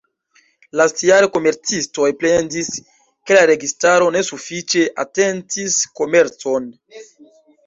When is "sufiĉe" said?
4.31-4.83